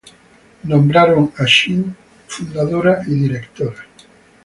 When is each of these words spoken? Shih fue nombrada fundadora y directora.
Shih 0.03 0.13
fue 0.63 0.67
nombrada 0.67 1.15
fundadora 2.27 3.03
y 3.05 3.11
directora. 3.13 3.85